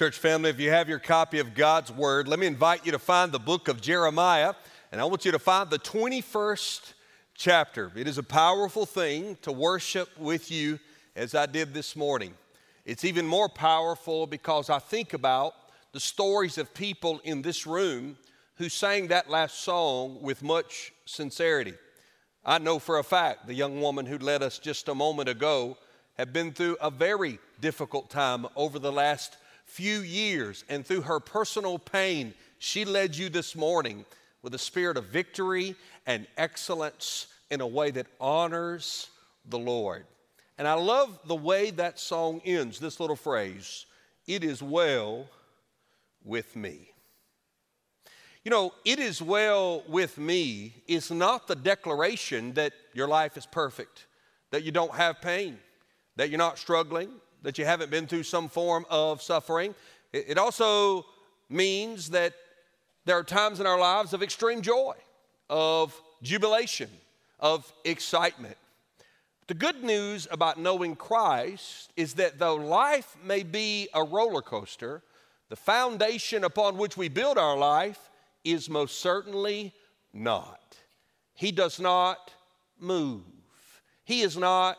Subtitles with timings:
[0.00, 2.98] Church family, if you have your copy of God's Word, let me invite you to
[2.98, 4.54] find the book of Jeremiah,
[4.90, 6.94] and I want you to find the 21st
[7.34, 7.92] chapter.
[7.94, 10.78] It is a powerful thing to worship with you
[11.14, 12.32] as I did this morning.
[12.86, 15.52] It's even more powerful because I think about
[15.92, 18.16] the stories of people in this room
[18.54, 21.74] who sang that last song with much sincerity.
[22.42, 25.76] I know for a fact the young woman who led us just a moment ago
[26.16, 29.36] had been through a very difficult time over the last
[29.70, 34.04] few years, and through her personal pain, she led you this morning
[34.42, 39.08] with a spirit of victory and excellence in a way that honors
[39.48, 40.04] the Lord.
[40.58, 43.86] And I love the way that song ends this little phrase
[44.26, 45.26] It is well
[46.24, 46.90] with me.
[48.44, 53.46] You know, it is well with me is not the declaration that your life is
[53.46, 54.06] perfect,
[54.50, 55.58] that you don't have pain,
[56.16, 57.10] that you're not struggling,
[57.42, 59.74] that you haven't been through some form of suffering.
[60.12, 61.06] It also
[61.48, 62.34] means that
[63.04, 64.94] there are times in our lives of extreme joy,
[65.48, 66.90] of jubilation,
[67.38, 68.56] of excitement.
[69.46, 75.02] The good news about knowing Christ is that though life may be a roller coaster,
[75.48, 78.10] the foundation upon which we build our life
[78.44, 79.72] is most certainly
[80.12, 80.76] not.
[81.34, 82.32] He does not
[82.78, 83.22] move,
[84.04, 84.78] He is not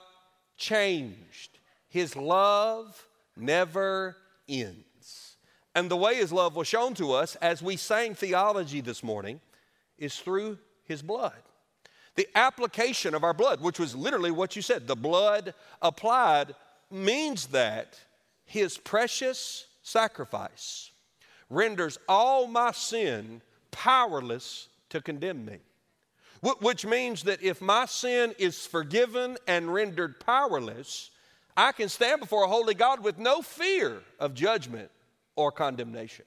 [0.57, 1.50] changed.
[1.91, 4.15] His love never
[4.47, 5.35] ends.
[5.75, 9.41] And the way His love was shown to us as we sang theology this morning
[9.97, 11.35] is through His blood.
[12.15, 16.55] The application of our blood, which was literally what you said, the blood applied,
[16.89, 17.99] means that
[18.45, 20.91] His precious sacrifice
[21.49, 25.57] renders all my sin powerless to condemn me.
[26.61, 31.11] Which means that if my sin is forgiven and rendered powerless,
[31.61, 34.89] I can stand before a holy God with no fear of judgment
[35.35, 36.25] or condemnation.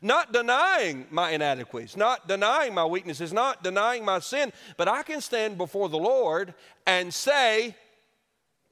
[0.00, 5.20] Not denying my inadequacies, not denying my weaknesses, not denying my sin, but I can
[5.20, 6.54] stand before the Lord
[6.86, 7.76] and say,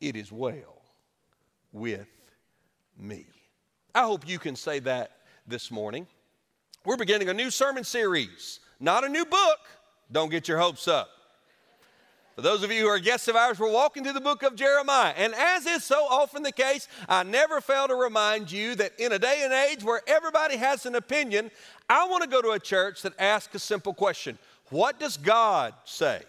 [0.00, 0.80] It is well
[1.72, 2.08] with
[2.98, 3.26] me.
[3.94, 5.10] I hope you can say that
[5.46, 6.06] this morning.
[6.86, 9.58] We're beginning a new sermon series, not a new book.
[10.10, 11.10] Don't get your hopes up.
[12.38, 14.54] For those of you who are guests of ours, we're walking through the book of
[14.54, 15.12] Jeremiah.
[15.16, 19.10] And as is so often the case, I never fail to remind you that in
[19.10, 21.50] a day and age where everybody has an opinion,
[21.90, 24.38] I want to go to a church that asks a simple question
[24.70, 26.22] What does God say?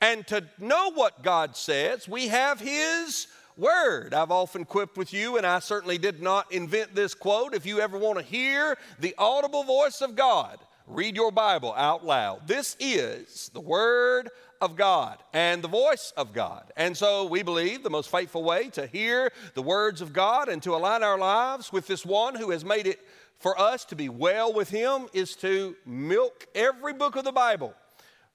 [0.00, 4.14] And to know what God says, we have His Word.
[4.14, 7.54] I've often quipped with you, and I certainly did not invent this quote.
[7.54, 12.04] If you ever want to hear the audible voice of God, read your Bible out
[12.04, 12.46] loud.
[12.46, 14.28] This is the Word
[14.60, 16.72] of God and the voice of God.
[16.76, 20.62] And so we believe the most faithful way to hear the words of God and
[20.64, 23.00] to align our lives with this one who has made it
[23.38, 27.72] for us to be well with Him is to milk every book of the Bible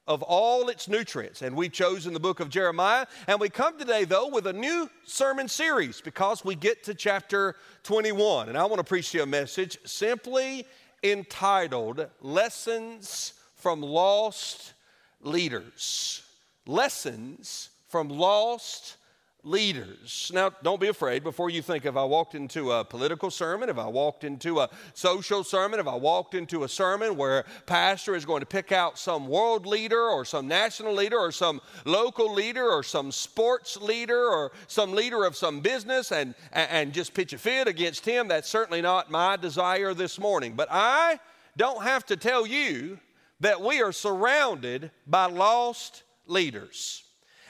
[0.07, 1.41] of all its nutrients.
[1.41, 3.05] And we've chosen the book of Jeremiah.
[3.27, 7.55] And we come today, though, with a new sermon series because we get to chapter
[7.83, 8.49] 21.
[8.49, 10.65] And I want to preach you a message simply
[11.11, 14.73] entitled Lessons from Lost
[15.21, 16.23] leaders.
[16.65, 18.97] Lessons from lost
[19.45, 20.31] leaders.
[20.33, 23.77] Now, don't be afraid before you think if I walked into a political sermon, if
[23.77, 28.25] I walked into a social sermon, if I walked into a sermon where pastor is
[28.25, 32.67] going to pick out some world leader or some national leader or some local leader
[32.69, 37.37] or some sports leader or some leader of some business and, and just pitch a
[37.37, 40.55] fit against him, that's certainly not my desire this morning.
[40.55, 41.19] But I
[41.55, 42.99] don't have to tell you
[43.41, 47.04] that we are surrounded by lost leaders.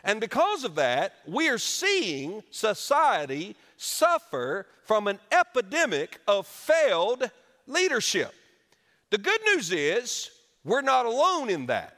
[0.05, 7.29] And because of that, we are seeing society suffer from an epidemic of failed
[7.67, 8.31] leadership.
[9.09, 10.29] The good news is
[10.63, 11.97] we're not alone in that.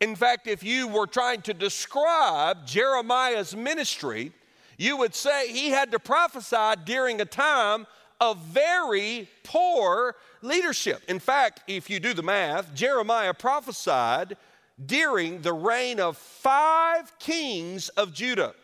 [0.00, 4.32] In fact, if you were trying to describe Jeremiah's ministry,
[4.78, 7.86] you would say he had to prophesy during a time
[8.20, 11.02] of very poor leadership.
[11.06, 14.36] In fact, if you do the math, Jeremiah prophesied
[14.84, 18.54] during the reign of five kings of Judah.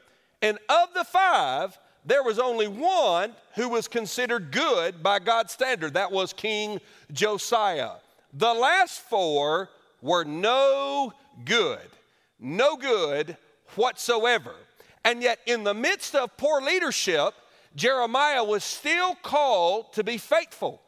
[0.40, 5.94] And of the five, there was only one who was considered good by God's standard.
[5.94, 6.81] That was King
[7.12, 7.93] Josiah.
[8.32, 9.69] The last four
[10.00, 11.12] were no
[11.44, 11.88] good,
[12.38, 13.37] no good
[13.75, 14.55] whatsoever.
[15.05, 17.34] And yet, in the midst of poor leadership,
[17.75, 20.82] Jeremiah was still called to be faithful.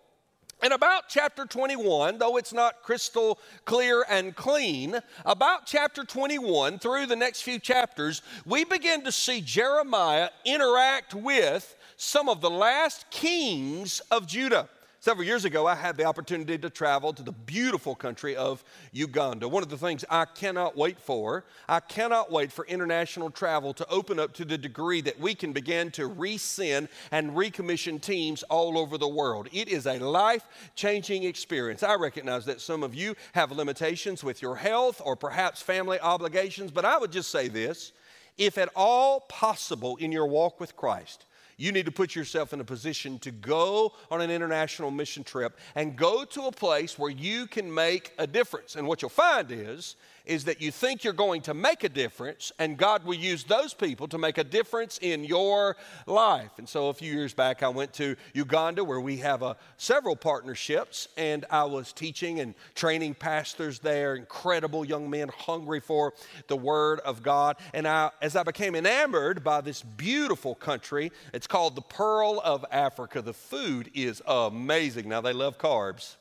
[0.63, 7.07] And about chapter 21, though it's not crystal clear and clean, about chapter 21 through
[7.07, 13.09] the next few chapters, we begin to see Jeremiah interact with some of the last
[13.11, 14.69] kings of Judah.
[15.03, 18.63] Several years ago, I had the opportunity to travel to the beautiful country of
[18.93, 19.49] Uganda.
[19.49, 23.89] One of the things I cannot wait for, I cannot wait for international travel to
[23.89, 28.77] open up to the degree that we can begin to resend and recommission teams all
[28.77, 29.49] over the world.
[29.53, 31.83] It is a life changing experience.
[31.83, 36.71] I recognize that some of you have limitations with your health or perhaps family obligations,
[36.71, 37.93] but I would just say this
[38.37, 41.25] if at all possible in your walk with Christ,
[41.61, 45.59] you need to put yourself in a position to go on an international mission trip
[45.75, 48.77] and go to a place where you can make a difference.
[48.77, 49.97] And what you'll find is
[50.31, 53.75] is that you think you're going to make a difference, and God will use those
[53.75, 56.53] people to make a difference in your life.
[56.59, 60.15] And so, a few years back, I went to Uganda where we have uh, several
[60.15, 66.15] partnerships, and I was teaching and training pastors there, incredible young men hungry for
[66.47, 67.57] the Word of God.
[67.75, 72.65] And I, as I became enamored by this beautiful country, it's called the Pearl of
[72.71, 73.21] Africa.
[73.21, 75.09] The food is amazing.
[75.09, 76.15] Now, they love carbs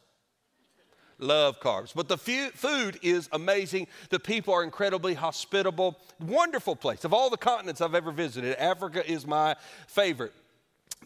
[1.19, 1.93] love carbs.
[1.93, 3.87] But the food is amazing.
[4.09, 5.99] The people are incredibly hospitable.
[6.19, 7.05] Wonderful place.
[7.05, 9.55] Of all the continents I've ever visited, Africa is my
[9.87, 10.33] favorite.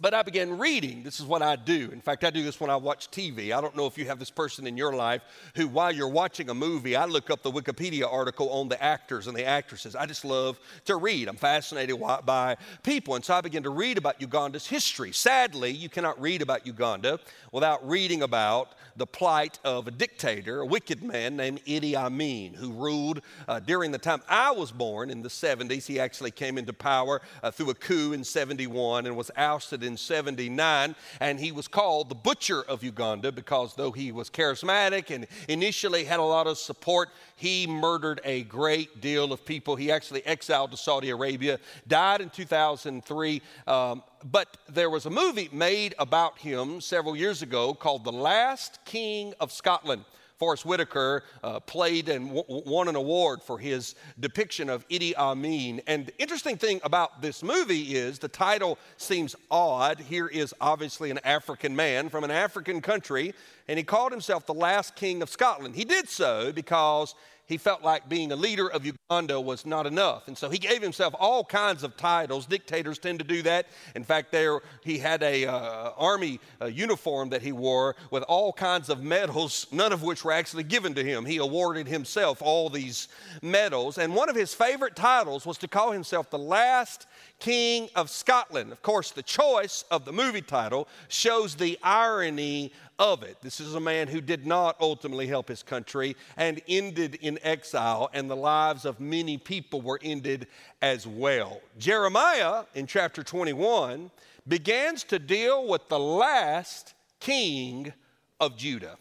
[0.02, 1.04] But I began reading.
[1.04, 1.90] This is what I do.
[1.92, 3.56] In fact, I do this when I watch TV.
[3.56, 5.22] I don't know if you have this person in your life
[5.56, 9.28] who, while you're watching a movie, I look up the Wikipedia article on the actors
[9.28, 9.96] and the actresses.
[9.96, 11.28] I just love to read.
[11.28, 13.16] I'm fascinated by people.
[13.16, 15.12] And so I began to read about Uganda's history.
[15.12, 17.20] Sadly, you cannot read about Uganda
[17.52, 22.72] without reading about the plight of a dictator, a wicked man named Idi Amin, who
[22.72, 25.86] ruled uh, during the time I was born in the 70s.
[25.86, 29.98] He actually came into power uh, through a coup in 71 and was ousted in
[29.98, 30.96] 79.
[31.20, 36.04] And he was called the Butcher of Uganda because though he was charismatic and initially
[36.04, 39.76] had a lot of support, he murdered a great deal of people.
[39.76, 43.42] He actually exiled to Saudi Arabia, died in 2003.
[43.68, 48.80] Um, but there was a movie made about him several years ago called The Last
[48.86, 50.06] King of Scotland.
[50.44, 55.82] Forest Whitaker uh, played and w- won an award for his depiction of Idi Amin.
[55.88, 60.02] And the interesting thing about this movie is the title seems odd.
[60.02, 63.34] Here is obviously an African man from an African country,
[63.70, 65.76] and he called himself the last king of Scotland.
[65.76, 70.28] He did so because he felt like being a leader of Uganda was not enough.
[70.28, 72.46] And so he gave himself all kinds of titles.
[72.46, 73.68] Dictators tend to do that.
[73.96, 78.54] In fact, there he had a uh, army uh, uniform that he wore with all
[78.54, 81.26] kinds of medals, none of which were actually given to him.
[81.26, 83.10] He awarded himself all these
[83.42, 83.98] medals.
[83.98, 87.08] And one of his favorite titles was to call himself the last
[87.40, 88.72] king of Scotland.
[88.72, 93.38] Of course, the choice of the movie title shows the irony of it.
[93.42, 98.10] This is a man who did not ultimately help his country and ended in exile,
[98.14, 100.48] and the lives of many people were ended
[100.82, 101.62] as well.
[101.78, 104.12] Jeremiah in chapter 21
[104.48, 107.94] begins to deal with the last king
[108.40, 108.98] of Judah.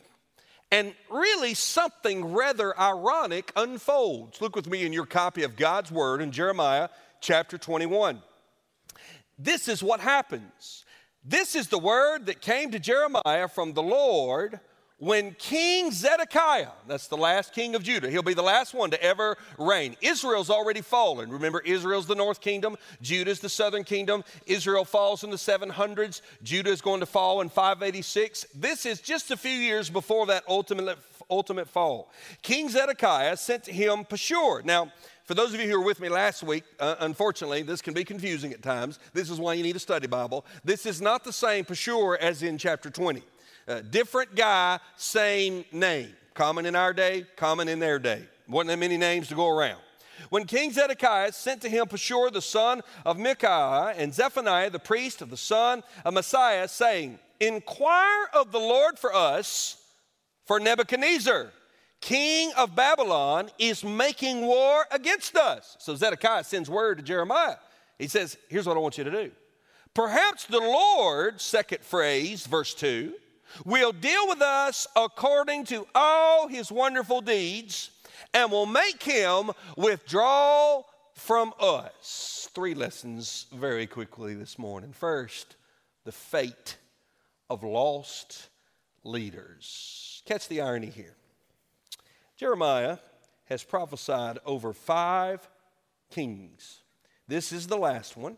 [0.70, 4.40] And really, something rather ironic unfolds.
[4.40, 6.88] Look with me in your copy of God's Word in Jeremiah
[7.20, 8.22] chapter 21.
[9.38, 10.84] This is what happens.
[11.24, 14.60] This is the word that came to Jeremiah from the Lord
[15.02, 19.02] when King Zedekiah, that's the last king of Judah, he'll be the last one to
[19.02, 19.96] ever reign.
[20.00, 21.28] Israel's already fallen.
[21.28, 24.22] Remember, Israel's the north kingdom, Judah's the southern kingdom.
[24.46, 28.46] Israel falls in the 700s, Judah is going to fall in 586.
[28.54, 30.96] This is just a few years before that ultimate,
[31.28, 32.12] ultimate fall.
[32.42, 34.64] King Zedekiah sent to him Pashur.
[34.64, 34.92] Now,
[35.24, 38.04] for those of you who were with me last week, uh, unfortunately, this can be
[38.04, 38.98] confusing at times.
[39.12, 40.44] This is why you need a study Bible.
[40.64, 43.22] This is not the same Pashur as in chapter 20.
[43.68, 46.08] Uh, different guy, same name.
[46.34, 48.24] Common in our day, common in their day.
[48.48, 49.80] Wasn't that many names to go around.
[50.30, 55.22] When King Zedekiah sent to him Pashur the son of Micaiah and Zephaniah the priest
[55.22, 59.76] of the son of Maaseiah, saying, Inquire of the Lord for us,
[60.46, 61.52] for Nebuchadnezzar
[62.02, 65.76] king of Babylon is making war against us.
[65.78, 67.56] So Zedekiah sends word to Jeremiah.
[67.98, 69.30] He says, Here's what I want you to do.
[69.94, 73.14] Perhaps the Lord, second phrase, verse 2,
[73.64, 77.90] will deal with us according to all his wonderful deeds
[78.34, 80.82] and will make him withdraw
[81.14, 82.48] from us.
[82.54, 84.92] Three lessons very quickly this morning.
[84.92, 85.56] First,
[86.04, 86.76] the fate
[87.48, 88.48] of lost
[89.04, 90.22] leaders.
[90.26, 91.16] Catch the irony here.
[92.42, 92.98] Jeremiah
[93.44, 95.48] has prophesied over five
[96.10, 96.80] kings.
[97.28, 98.36] This is the last one.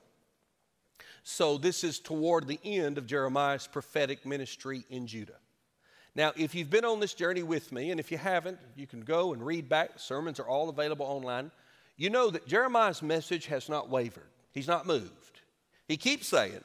[1.23, 5.39] So, this is toward the end of Jeremiah's prophetic ministry in Judah.
[6.15, 9.01] Now, if you've been on this journey with me, and if you haven't, you can
[9.01, 9.93] go and read back.
[9.97, 11.51] Sermons are all available online.
[11.97, 15.41] You know that Jeremiah's message has not wavered, he's not moved.
[15.89, 16.63] He keeps saying,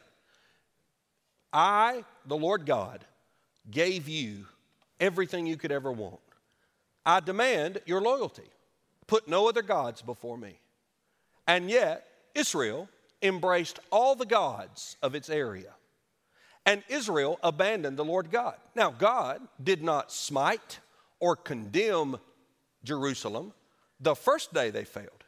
[1.53, 3.05] I, the Lord God,
[3.72, 4.46] gave you
[5.00, 6.19] everything you could ever want.
[7.10, 8.48] I demand your loyalty.
[9.08, 10.60] Put no other gods before me.
[11.48, 12.88] And yet, Israel
[13.24, 15.74] embraced all the gods of its area.
[16.68, 18.58] And Israel abandoned the Lord God.
[18.75, 20.78] Now, God did not smite
[21.20, 22.20] or condemn
[22.84, 23.54] Jerusalem
[24.00, 25.24] the first day they failed.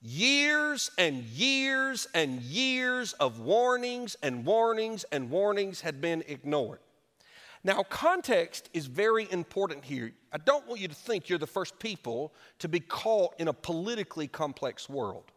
[0.00, 6.80] Years and years and years of warnings and warnings and warnings had been ignored.
[7.64, 10.12] Now, context is very important here.
[10.32, 13.52] I don't want you to think you're the first people to be caught in a
[13.52, 15.30] politically complex world.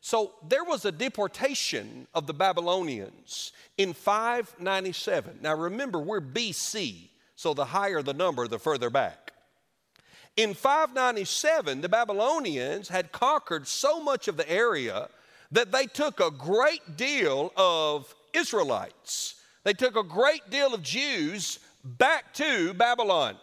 [0.00, 5.38] So, there was a deportation of the Babylonians in 597.
[5.40, 9.32] Now, remember, we're BC, so the higher the number, the further back.
[10.36, 15.08] In 597, the Babylonians had conquered so much of the area
[15.50, 21.58] that they took a great deal of Israelites they took a great deal of Jews
[21.84, 23.36] back to Babylon.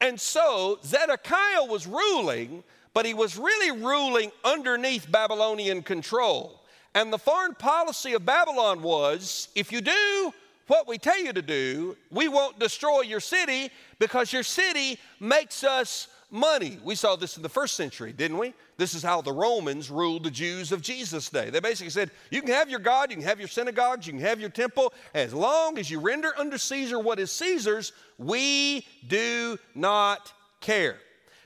[0.00, 2.62] And so Zedekiah was ruling,
[2.92, 6.62] but he was really ruling underneath Babylonian control.
[6.94, 10.32] And the foreign policy of Babylon was if you do
[10.66, 15.62] what we tell you to do, we won't destroy your city because your city makes
[15.62, 16.78] us money.
[16.82, 18.52] We saw this in the first century, didn't we?
[18.78, 21.48] This is how the Romans ruled the Jews of Jesus' day.
[21.48, 24.22] They basically said, You can have your God, you can have your synagogues, you can
[24.22, 29.58] have your temple, as long as you render unto Caesar what is Caesar's, we do
[29.74, 30.98] not care.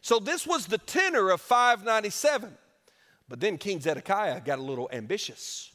[0.03, 2.57] So this was the tenor of 597.
[3.29, 5.71] But then King Zedekiah got a little ambitious.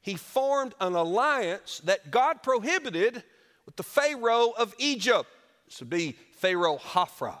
[0.00, 3.22] He formed an alliance that God prohibited
[3.64, 5.28] with the Pharaoh of Egypt.
[5.66, 7.38] This would be Pharaoh Hophra.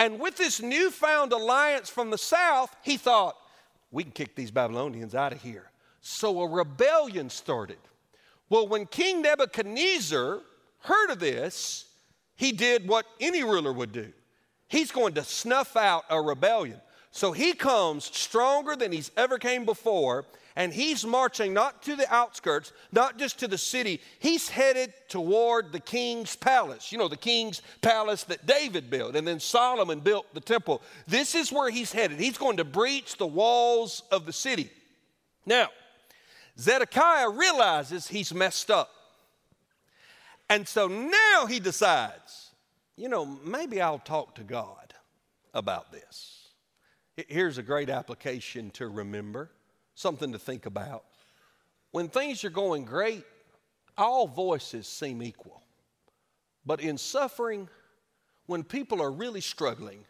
[0.00, 3.36] And with this newfound alliance from the south, he thought,
[3.90, 5.70] we can kick these Babylonians out of here.
[6.00, 7.76] So a rebellion started.
[8.48, 10.40] Well, when King Nebuchadnezzar
[10.78, 11.84] heard of this,
[12.34, 14.10] he did what any ruler would do.
[14.68, 16.80] He's going to snuff out a rebellion.
[17.12, 22.12] So he comes stronger than he's ever came before, and he's marching not to the
[22.12, 26.92] outskirts, not just to the city, he's headed toward the king's palace.
[26.92, 30.82] You know, the king's palace that David built, and then Solomon built the temple.
[31.06, 32.20] This is where he's headed.
[32.20, 34.70] He's going to breach the walls of the city.
[35.46, 35.68] Now,
[36.58, 38.90] Zedekiah realizes he's messed up.
[40.48, 42.50] And so now he decides,
[42.96, 44.94] you know, maybe I'll talk to God
[45.54, 46.39] about this.
[47.28, 49.50] Here's a great application to remember
[49.94, 51.04] something to think about.
[51.90, 53.24] When things are going great,
[53.98, 55.62] all voices seem equal.
[56.64, 57.68] But in suffering,
[58.46, 60.04] when people are really struggling,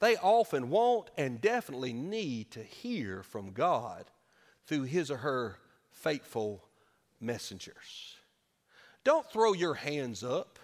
[0.00, 4.04] they often want and definitely need to hear from God
[4.66, 5.58] through his or her
[5.90, 6.64] faithful
[7.20, 8.16] messengers.
[9.04, 10.58] Don't throw your hands up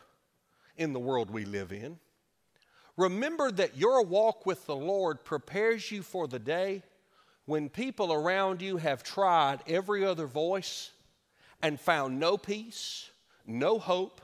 [0.77, 1.99] in the world we live in.
[3.03, 6.85] Remember that your walk with the Lord prepares you for the day
[7.47, 10.93] when people around you have tried every other voice
[11.63, 13.11] and found no peace,
[13.45, 14.21] no hope,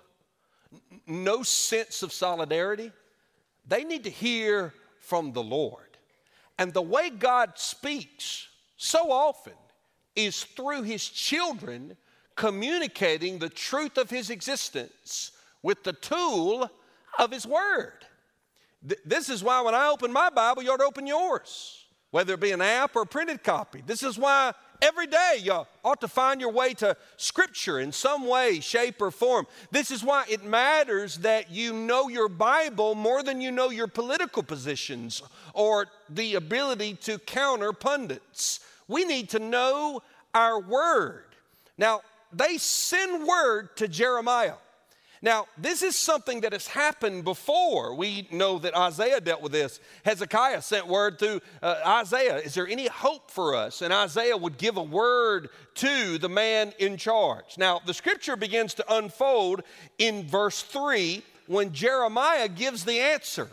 [1.08, 2.92] no sense of solidarity,
[3.66, 5.98] they need to hear from the Lord.
[6.56, 9.54] And the way God speaks so often
[10.14, 11.96] is through His children
[12.36, 15.32] communicating the truth of His existence
[15.64, 16.70] with the tool
[17.18, 18.04] of His Word.
[18.86, 21.78] Th- this is why when I open my Bible, you ought to open yours
[22.10, 23.82] whether it be an app or a printed copy.
[23.86, 28.26] This is why every day you ought to find your way to Scripture in some
[28.26, 29.46] way, shape, or form.
[29.70, 33.88] This is why it matters that you know your Bible more than you know your
[33.88, 38.60] political positions or the ability to counter pundits.
[38.86, 40.02] We need to know
[40.34, 41.24] our Word.
[41.76, 42.00] Now,
[42.32, 44.54] they send word to Jeremiah.
[45.20, 47.94] Now, this is something that has happened before.
[47.94, 49.80] We know that Isaiah dealt with this.
[50.04, 53.82] Hezekiah sent word through uh, Isaiah, Is there any hope for us?
[53.82, 57.58] And Isaiah would give a word to the man in charge.
[57.58, 59.62] Now, the scripture begins to unfold
[59.98, 63.48] in verse 3 when Jeremiah gives the answer.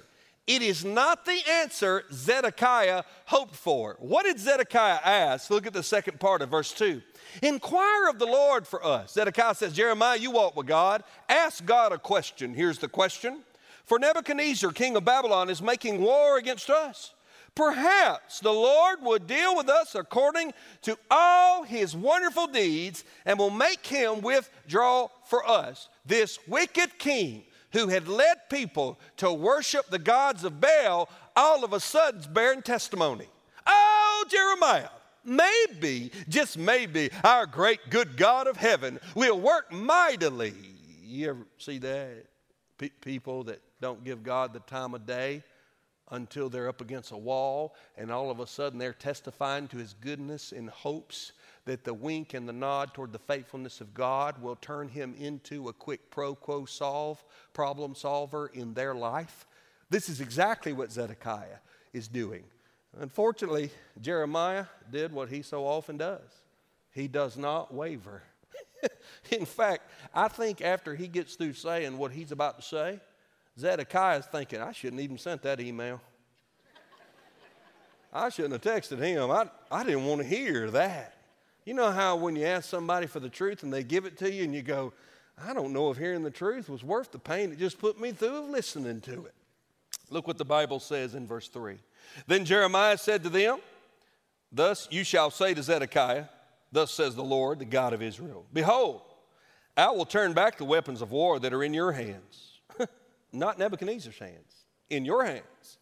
[0.48, 3.96] It is not the answer Zedekiah hoped for.
[4.00, 5.50] What did Zedekiah ask?
[5.50, 7.02] Look at the second part of verse 2.
[7.42, 9.14] Inquire of the Lord for us.
[9.14, 11.04] Zedekiah says, Jeremiah, you walk with God.
[11.28, 12.54] Ask God a question.
[12.54, 13.40] Here's the question
[13.86, 17.14] For Nebuchadnezzar, king of Babylon, is making war against us.
[17.56, 23.50] Perhaps the Lord would deal with us according to all his wonderful deeds and will
[23.50, 25.88] make him withdraw for us.
[26.06, 27.44] This wicked king
[27.74, 32.28] who had led people to worship the gods of Baal all of a sudden is
[32.28, 33.28] bearing testimony.
[33.68, 34.90] Oh, Jeremiah,
[35.24, 40.54] maybe, just maybe, our great good God of heaven will work mightily.
[41.04, 42.26] You ever see that?
[43.02, 45.44] People that don't give God the time of day
[46.12, 49.94] until they're up against a wall, and all of a sudden they're testifying to His
[49.94, 51.32] goodness in hopes
[51.66, 55.68] that the wink and the nod toward the faithfulness of God will turn him into
[55.68, 59.48] a quick pro quo solve problem solver in their life.
[59.90, 61.60] This is exactly what Zedekiah
[61.94, 62.44] is doing.
[63.00, 66.22] Unfortunately, Jeremiah did what he so often does.
[66.92, 68.24] He does not waver.
[69.32, 73.00] in fact, I think after he gets through saying what he's about to say,
[73.60, 76.00] Zedekiah is thinking, I shouldn't even sent that email.
[78.14, 79.30] I shouldn't have texted him.
[79.30, 81.16] I, I didn't want to hear that.
[81.66, 84.32] You know how when you ask somebody for the truth and they give it to
[84.32, 84.94] you and you go,
[85.44, 88.12] I don't know if hearing the truth was worth the pain it just put me
[88.12, 89.34] through of listening to it.
[90.12, 91.78] Look what the Bible says in verse 3.
[92.28, 93.60] Then Jeremiah said to them,
[94.52, 96.26] Thus you shall say to Zedekiah,
[96.72, 99.02] Thus says the Lord, the God of Israel Behold,
[99.76, 102.60] I will turn back the weapons of war that are in your hands,
[103.34, 105.80] not Nebuchadnezzar's hands, in your hands,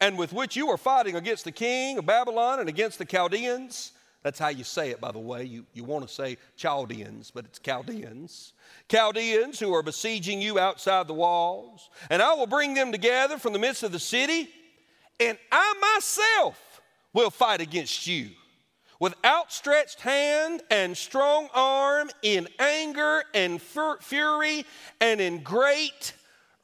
[0.00, 3.92] and with which you are fighting against the king of Babylon and against the Chaldeans
[4.26, 5.44] that's how you say it, by the way.
[5.44, 8.54] You, you want to say Chaldeans, but it's Chaldeans.
[8.88, 11.90] Chaldeans who are besieging you outside the walls.
[12.10, 14.48] And I will bring them together from the midst of the city,
[15.20, 18.30] and I myself will fight against you
[18.98, 24.64] with outstretched hand and strong arm, in anger and fury,
[25.00, 26.14] and in great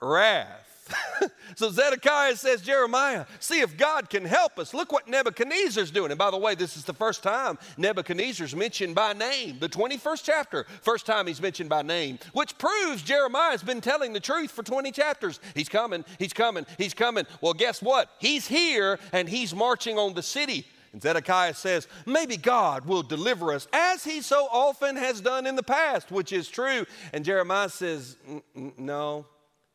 [0.00, 0.71] wrath.
[1.56, 4.74] so Zedekiah says, Jeremiah, see if God can help us.
[4.74, 6.10] Look what Nebuchadnezzar's doing.
[6.10, 9.58] And by the way, this is the first time Nebuchadnezzar's mentioned by name.
[9.58, 14.20] The 21st chapter, first time he's mentioned by name, which proves Jeremiah's been telling the
[14.20, 15.40] truth for 20 chapters.
[15.54, 17.26] He's coming, he's coming, he's coming.
[17.40, 18.10] Well, guess what?
[18.18, 20.66] He's here and he's marching on the city.
[20.92, 25.56] And Zedekiah says, maybe God will deliver us as he so often has done in
[25.56, 26.84] the past, which is true.
[27.14, 29.24] And Jeremiah says, mm, mm, no,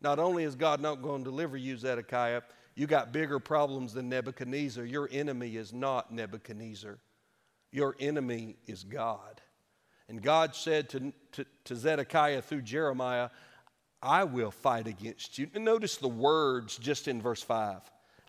[0.02, 2.42] not only is God not going to deliver you, Zedekiah,
[2.76, 4.86] you got bigger problems than Nebuchadnezzar.
[4.86, 7.00] Your enemy is not Nebuchadnezzar,
[7.72, 9.42] your enemy is God.
[10.10, 13.30] And God said to, to, to Zedekiah through Jeremiah,
[14.02, 15.50] I will fight against you.
[15.54, 17.82] And notice the words just in verse 5.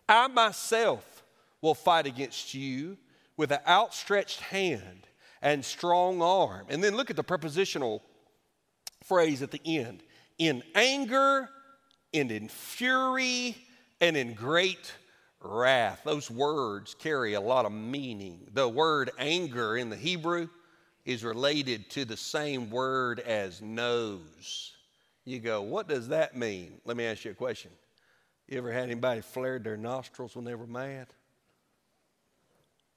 [0.09, 1.23] I myself
[1.61, 2.97] will fight against you
[3.37, 5.07] with an outstretched hand
[5.41, 6.65] and strong arm.
[6.69, 8.03] And then look at the prepositional
[9.03, 10.03] phrase at the end
[10.37, 11.49] in anger
[12.13, 13.55] and in fury
[14.01, 14.93] and in great
[15.41, 16.01] wrath.
[16.03, 18.47] Those words carry a lot of meaning.
[18.53, 20.49] The word anger in the Hebrew
[21.05, 24.73] is related to the same word as nose.
[25.25, 26.73] You go, what does that mean?
[26.85, 27.71] Let me ask you a question.
[28.47, 31.07] You ever had anybody flared their nostrils when they were mad?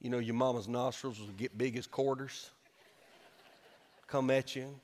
[0.00, 2.50] You know, your mama's nostrils will get big as quarters,
[4.06, 4.74] come at you.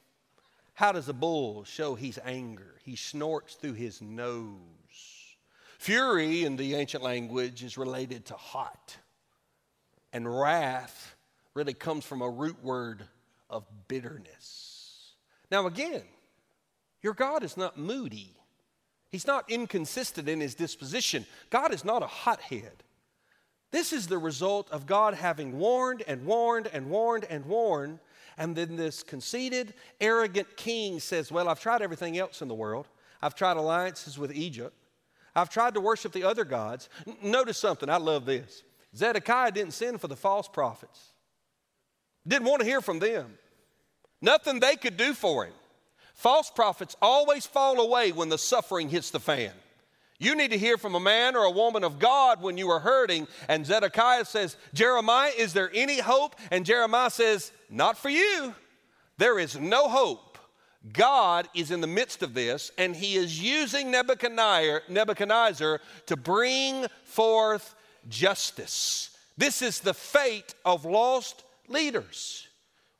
[0.78, 2.76] How does a bull show his anger?
[2.84, 4.60] He snorts through his nose.
[5.80, 8.96] Fury in the ancient language is related to hot.
[10.12, 11.16] And wrath
[11.52, 13.02] really comes from a root word
[13.50, 15.14] of bitterness.
[15.50, 16.04] Now, again,
[17.02, 18.36] your God is not moody,
[19.08, 21.26] He's not inconsistent in His disposition.
[21.50, 22.84] God is not a hothead.
[23.72, 27.98] This is the result of God having warned and warned and warned and warned
[28.38, 32.86] and then this conceited, arrogant king says, Well, I've tried everything else in the world.
[33.20, 34.74] I've tried alliances with Egypt.
[35.34, 36.88] I've tried to worship the other gods.
[37.06, 38.62] N- notice something, I love this.
[38.96, 41.12] Zedekiah didn't send for the false prophets,
[42.26, 43.36] didn't want to hear from them.
[44.20, 45.52] Nothing they could do for him.
[46.14, 49.52] False prophets always fall away when the suffering hits the fan.
[50.18, 52.80] You need to hear from a man or a woman of God when you are
[52.80, 53.28] hurting.
[53.46, 56.34] And Zedekiah says, Jeremiah, is there any hope?
[56.50, 58.54] And Jeremiah says, Not for you.
[59.16, 60.38] There is no hope.
[60.92, 67.74] God is in the midst of this, and he is using Nebuchadnezzar, to bring forth
[68.08, 69.10] justice.
[69.36, 72.46] This is the fate of lost leaders.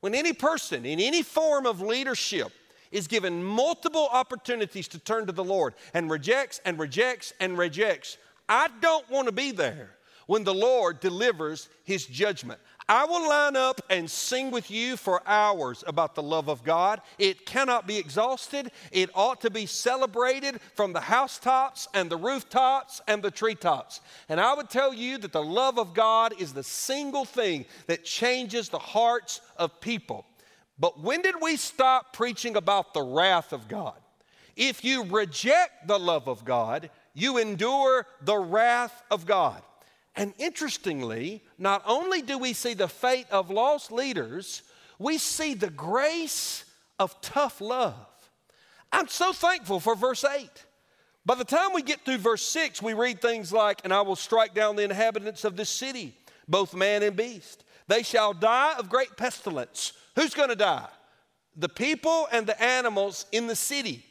[0.01, 2.51] When any person in any form of leadership
[2.91, 8.17] is given multiple opportunities to turn to the Lord and rejects and rejects and rejects.
[8.47, 9.91] I don't want to be there
[10.25, 12.59] when the Lord delivers his judgment.
[12.87, 17.01] I will line up and sing with you for hours about the love of God.
[17.19, 18.71] It cannot be exhausted.
[18.91, 24.01] It ought to be celebrated from the housetops and the rooftops and the treetops.
[24.27, 28.05] And I would tell you that the love of God is the single thing that
[28.05, 30.25] changes the hearts of people.
[30.79, 33.95] But when did we stop preaching about the wrath of God?
[34.55, 39.61] If you reject the love of God, you endure the wrath of God.
[40.15, 44.63] And interestingly, not only do we see the fate of lost leaders,
[44.97, 46.65] we see the grace
[46.97, 47.95] of tough love.
[48.91, 50.49] I'm so thankful for verse 8.
[51.25, 54.15] By the time we get through verse 6, we read things like, And I will
[54.15, 56.15] strike down the inhabitants of this city,
[56.47, 57.63] both man and beast.
[57.89, 59.93] They shall die of great pestilence.
[60.15, 60.87] Who's going to die?
[61.57, 64.05] The people and the animals in the city.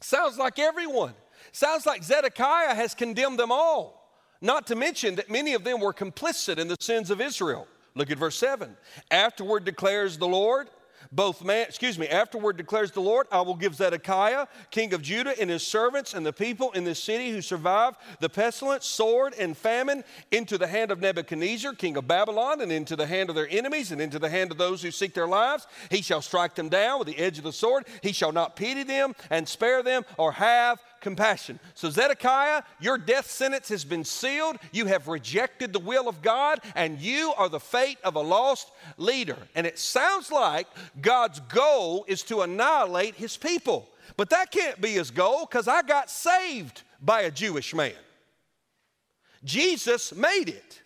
[0.00, 1.12] Sounds like everyone.
[1.52, 4.10] Sounds like Zedekiah has condemned them all.
[4.40, 7.68] Not to mention that many of them were complicit in the sins of Israel.
[7.94, 8.74] Look at verse 7.
[9.10, 10.70] Afterward declares the Lord,
[11.12, 15.38] both man, excuse me, afterward declares the Lord, I will give Zedekiah, king of Judah,
[15.40, 19.56] and his servants and the people in this city who survived the pestilence, sword, and
[19.56, 23.48] famine into the hand of Nebuchadnezzar, king of Babylon, and into the hand of their
[23.50, 25.66] enemies, and into the hand of those who seek their lives.
[25.90, 27.86] He shall strike them down with the edge of the sword.
[28.02, 31.58] He shall not pity them and spare them or have compassion.
[31.74, 34.56] So, Zedekiah, your death sentence has been sealed.
[34.72, 38.70] You have rejected the will of God, and you are the fate of a lost
[38.96, 39.36] leader.
[39.54, 40.66] And it sounds like
[41.00, 43.88] God's goal is to annihilate his people.
[44.16, 47.92] But that can't be his goal because I got saved by a Jewish man.
[49.44, 50.82] Jesus made it.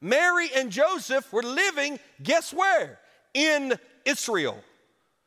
[0.00, 2.98] Mary and Joseph were living, guess where?
[3.34, 4.58] In Israel.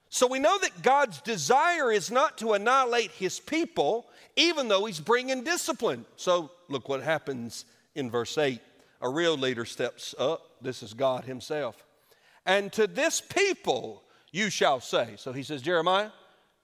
[0.09, 4.99] So we know that God's desire is not to annihilate his people, even though he's
[4.99, 6.05] bringing discipline.
[6.15, 8.59] So look what happens in verse 8.
[9.01, 10.41] A real leader steps up.
[10.61, 11.85] This is God himself.
[12.45, 15.15] And to this people you shall say.
[15.17, 16.09] So he says, Jeremiah,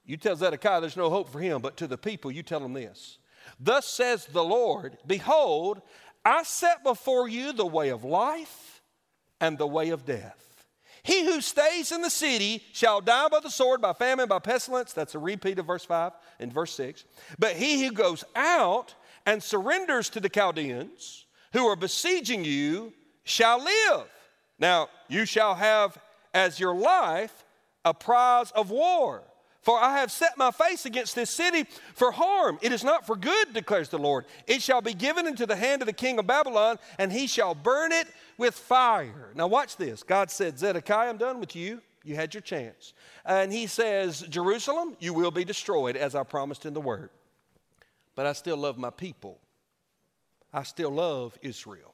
[0.06, 2.74] you tell Zedekiah there's no hope for him, but to the people you tell them
[2.74, 3.18] this.
[3.60, 5.82] Thus says the Lord, Behold,
[6.26, 8.82] I set before you the way of life
[9.40, 10.51] and the way of death.
[11.04, 14.94] He who stays in the city shall die by the sword, by famine, by pestilence.
[14.94, 17.06] That's a repeat of verse 5 and verse 6.
[17.40, 18.94] But he who goes out
[19.26, 24.08] and surrenders to the Chaldeans who are besieging you shall live.
[24.60, 25.98] Now, you shall have
[26.34, 27.46] as your life
[27.84, 29.24] a prize of war.
[29.62, 32.58] For I have set my face against this city for harm.
[32.64, 34.26] It is not for good, declares the Lord.
[34.48, 37.54] It shall be given into the hand of the king of Babylon, and he shall
[37.54, 38.08] burn it
[38.42, 39.30] with fire.
[39.36, 40.04] Now, watch this.
[40.04, 41.80] God said, Zedekiah, I'm done with you.
[42.04, 42.94] You had your chance.
[43.24, 47.12] And he says, Jerusalem, you will be destroyed, as I promised in the word.
[48.16, 49.38] But I still love my people.
[50.52, 51.94] I still love Israel.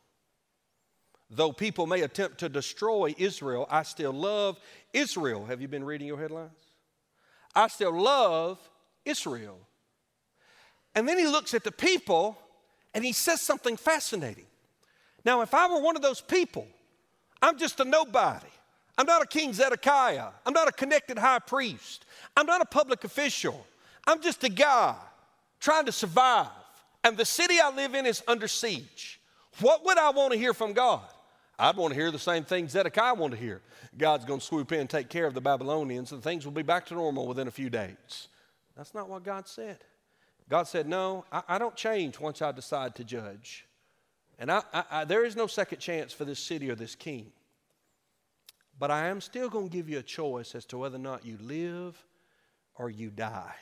[1.29, 4.57] Though people may attempt to destroy Israel, I still love
[4.93, 5.45] Israel.
[5.45, 6.57] Have you been reading your headlines?
[7.53, 8.57] I still love
[9.03, 9.59] Israel.
[10.95, 12.37] And then he looks at the people
[12.93, 14.45] and he says something fascinating.
[15.27, 16.65] Now, if I were one of those people,
[17.41, 18.47] I'm just a nobody.
[18.97, 20.29] I'm not a King Zedekiah.
[20.45, 22.05] I'm not a connected high priest.
[22.37, 23.67] I'm not a public official.
[24.07, 24.95] I'm just a guy
[25.59, 26.47] trying to survive.
[27.03, 29.19] And the city I live in is under siege.
[29.59, 31.03] What would I want to hear from God?
[31.59, 33.61] I'd want to hear the same thing Zedekiah wanted to hear.
[33.97, 36.63] God's going to swoop in and take care of the Babylonians, and things will be
[36.63, 38.29] back to normal within a few days.
[38.77, 39.79] That's not what God said.
[40.47, 43.66] God said, No, I, I don't change once I decide to judge.
[44.39, 47.31] And I, I, there is no second chance for this city or this king.
[48.79, 51.25] But I am still going to give you a choice as to whether or not
[51.25, 52.03] you live
[52.75, 53.55] or you die.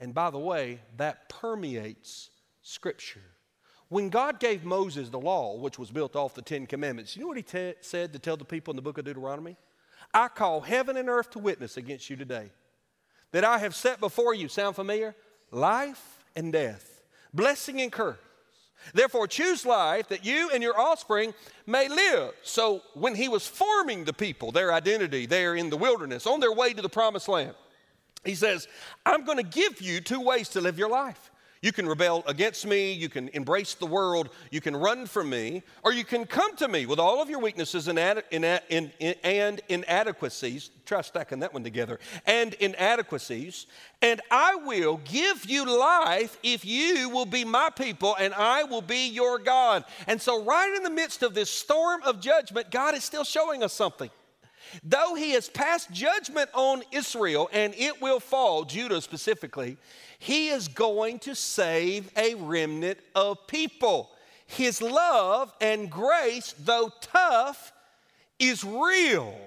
[0.00, 2.30] And by the way, that permeates
[2.62, 3.20] Scripture.
[3.88, 7.28] When God gave Moses the law, which was built off the Ten Commandments, you know
[7.28, 9.56] what he te- said to tell the people in the book of Deuteronomy?
[10.12, 12.50] I call heaven and earth to witness against you today
[13.32, 15.14] that I have set before you, sound familiar?
[15.50, 18.16] Life and death, blessing and curse.
[18.92, 21.32] Therefore, choose life that you and your offspring
[21.66, 22.34] may live.
[22.42, 26.52] So, when he was forming the people, their identity there in the wilderness, on their
[26.52, 27.54] way to the promised land,
[28.24, 28.68] he says,
[29.04, 31.30] I'm going to give you two ways to live your life.
[31.64, 35.62] You can rebel against me, you can embrace the world, you can run from me,
[35.82, 38.92] or you can come to me with all of your weaknesses and, ad- in, in,
[38.98, 40.68] in, and inadequacies.
[40.84, 42.00] Try stacking that one together.
[42.26, 43.66] And inadequacies,
[44.02, 48.82] and I will give you life if you will be my people and I will
[48.82, 49.86] be your God.
[50.06, 53.62] And so, right in the midst of this storm of judgment, God is still showing
[53.62, 54.10] us something.
[54.82, 59.76] Though he has passed judgment on Israel and it will fall, Judah specifically,
[60.18, 64.10] he is going to save a remnant of people.
[64.46, 67.72] His love and grace, though tough,
[68.38, 69.38] is real.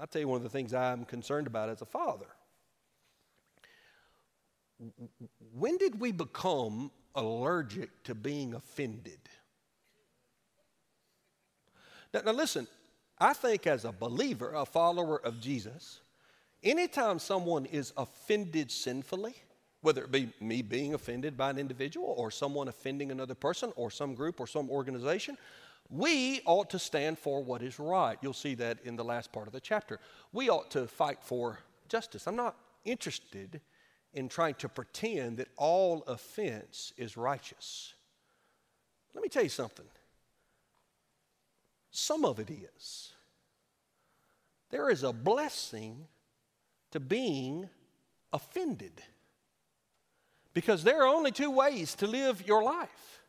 [0.00, 2.26] I'll tell you one of the things I'm concerned about as a father.
[5.54, 9.18] When did we become allergic to being offended?
[12.12, 12.66] Now, now, listen,
[13.18, 16.00] I think as a believer, a follower of Jesus,
[16.62, 19.34] anytime someone is offended sinfully,
[19.80, 23.90] whether it be me being offended by an individual or someone offending another person or
[23.90, 25.38] some group or some organization,
[25.88, 28.18] we ought to stand for what is right.
[28.20, 30.00] You'll see that in the last part of the chapter.
[30.32, 32.26] We ought to fight for justice.
[32.26, 33.60] I'm not interested
[34.12, 37.94] in trying to pretend that all offense is righteous.
[39.14, 39.86] Let me tell you something.
[41.96, 43.14] Some of it is.
[44.68, 46.06] There is a blessing
[46.90, 47.70] to being
[48.34, 48.92] offended
[50.52, 53.22] because there are only two ways to live your life.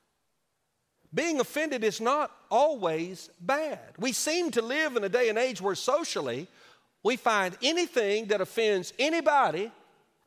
[1.14, 3.94] Being offended is not always bad.
[4.00, 6.50] We seem to live in a day and age where socially
[7.04, 9.72] we find anything that offends anybody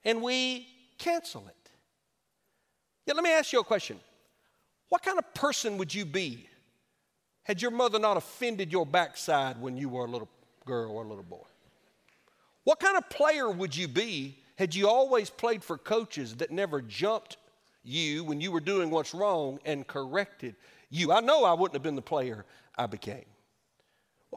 [0.02, 1.70] and we cancel it.
[3.04, 4.00] Yet, let me ask you a question
[4.88, 6.46] What kind of person would you be
[7.44, 10.28] had your mother not offended your backside when you were a little
[10.64, 11.46] girl or a little boy?
[12.64, 16.82] What kind of player would you be had you always played for coaches that never
[16.82, 17.38] jumped
[17.82, 20.54] you when you were doing what's wrong and corrected
[20.90, 21.12] you?
[21.12, 22.44] I know I wouldn't have been the player
[22.76, 23.24] I became.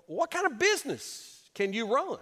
[0.07, 2.19] What kind of business can you run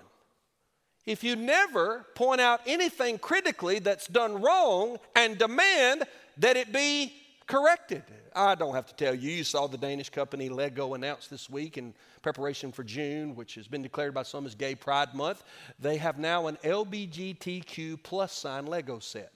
[1.05, 6.03] if you never point out anything critically that's done wrong and demand
[6.37, 7.13] that it be
[7.47, 8.03] corrected.
[8.35, 11.77] I don't have to tell you, you saw the Danish company Lego announce this week
[11.77, 15.43] in preparation for June, which has been declared by some as Gay Pride Month.
[15.79, 19.33] They have now an LBGTQ plus sign Lego set.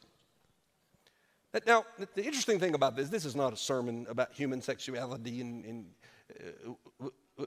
[1.65, 5.63] Now, the interesting thing about this, this is not a sermon about human sexuality, and,
[5.63, 5.85] and
[6.99, 7.05] uh,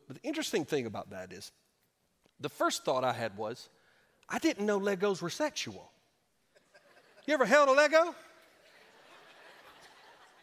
[0.08, 1.52] the interesting thing about that is
[2.40, 3.68] the first thought I had was,
[4.28, 5.90] I didn't know Legos were sexual.
[7.26, 8.14] You ever held a Lego?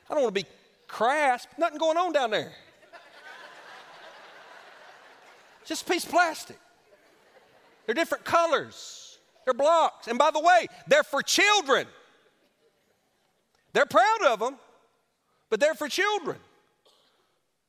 [0.10, 0.50] I don't want to be
[0.88, 2.52] crass, nothing going on down there.
[5.66, 6.60] Just a piece of plastic.
[7.86, 10.08] They're different colors, they're blocks.
[10.08, 11.88] And by the way, they're for children.
[13.74, 14.58] They're proud of them,
[15.50, 16.38] but they're for children.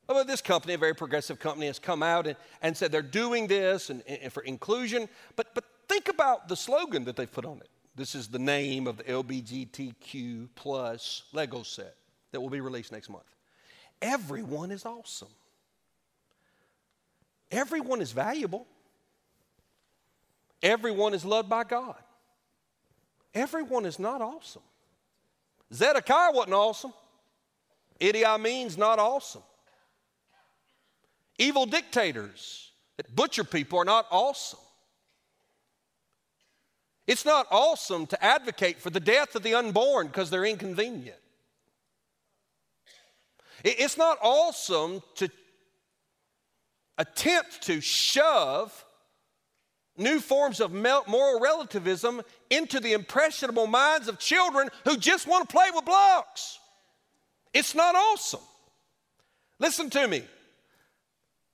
[0.09, 3.01] Oh, well, this company, a very progressive company, has come out and, and said they're
[3.01, 5.09] doing this and, and for inclusion.
[5.35, 7.67] But, but think about the slogan that they've put on it.
[7.93, 11.95] This is the name of the LBGTQ plus Lego set
[12.31, 13.25] that will be released next month.
[14.01, 15.29] Everyone is awesome.
[17.51, 18.67] Everyone is valuable.
[20.61, 21.95] Everyone is loved by God.
[23.33, 24.63] Everyone is not awesome.
[25.73, 26.93] Zedekiah wasn't awesome.
[27.99, 29.43] Idi Amin's not awesome.
[31.37, 34.59] Evil dictators that butcher people are not awesome.
[37.05, 41.17] It's not awesome to advocate for the death of the unborn because they're inconvenient.
[43.63, 45.29] It's not awesome to
[46.97, 48.85] attempt to shove
[49.97, 55.53] new forms of moral relativism into the impressionable minds of children who just want to
[55.53, 56.59] play with blocks.
[57.53, 58.41] It's not awesome.
[59.59, 60.23] Listen to me.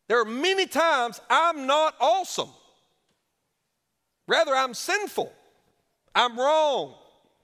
[0.10, 2.50] There are many times I'm not awesome.
[4.28, 5.32] Rather, I'm sinful.
[6.14, 6.96] I'm wrong.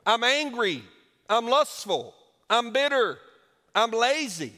[0.05, 0.83] I'm angry.
[1.29, 2.13] I'm lustful.
[2.49, 3.17] I'm bitter.
[3.75, 4.53] I'm lazy.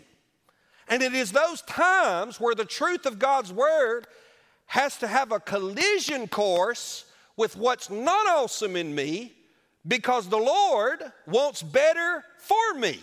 [0.88, 4.08] And it is those times where the truth of God's word
[4.68, 7.06] has to have a collision course
[7.38, 9.34] with what's not awesome in me
[9.88, 13.00] because the Lord wants better for me.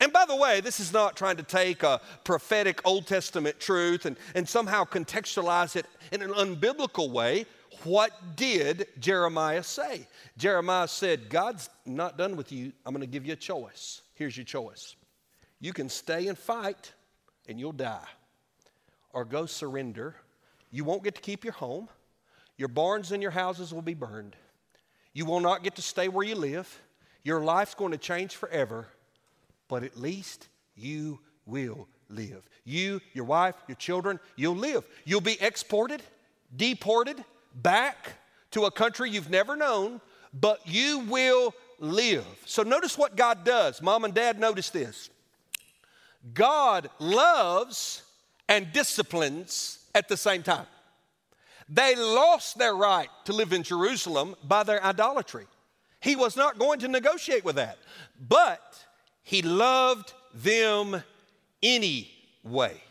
[0.00, 4.06] And by the way, this is not trying to take a prophetic Old Testament truth
[4.06, 7.46] and, and somehow contextualize it in an unbiblical way.
[7.84, 10.06] What did Jeremiah say?
[10.36, 12.72] Jeremiah said, God's not done with you.
[12.84, 14.02] I'm going to give you a choice.
[14.14, 14.96] Here's your choice
[15.60, 16.92] you can stay and fight
[17.48, 18.08] and you'll die,
[19.12, 20.14] or go surrender.
[20.70, 21.88] You won't get to keep your home.
[22.56, 24.36] Your barns and your houses will be burned.
[25.12, 26.80] You will not get to stay where you live.
[27.22, 28.86] Your life's going to change forever,
[29.68, 32.42] but at least you will live.
[32.64, 34.86] You, your wife, your children, you'll live.
[35.04, 36.02] You'll be exported,
[36.54, 37.24] deported
[37.54, 38.14] back
[38.52, 40.00] to a country you've never known,
[40.32, 42.26] but you will live.
[42.46, 43.82] So notice what God does.
[43.82, 45.10] Mom and dad, notice this.
[46.32, 48.02] God loves
[48.48, 50.66] and disciplines at the same time.
[51.68, 55.46] They lost their right to live in Jerusalem by their idolatry.
[56.00, 57.78] He was not going to negotiate with that,
[58.28, 58.84] but
[59.22, 61.02] he loved them
[61.62, 62.82] anyway.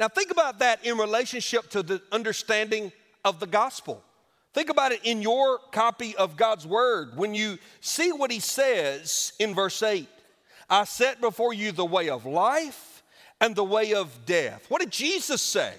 [0.00, 2.92] Now, think about that in relationship to the understanding
[3.24, 4.02] of the gospel.
[4.56, 9.34] Think about it in your copy of God's word when you see what he says
[9.38, 10.08] in verse 8.
[10.70, 13.02] I set before you the way of life
[13.38, 14.64] and the way of death.
[14.70, 15.74] What did Jesus say?